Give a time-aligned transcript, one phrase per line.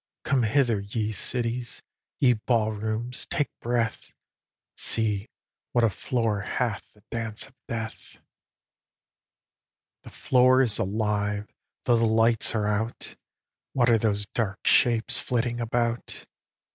[0.23, 1.83] Come hither, ye cities!
[2.19, 4.11] ye ball rooms, take breath!
[4.75, 5.29] See
[5.73, 8.17] what a floor hath the dance of death!
[10.01, 11.53] The floor is alive,
[11.85, 13.15] though the lights are out;
[13.73, 16.25] What are those dark shapes, flitting about?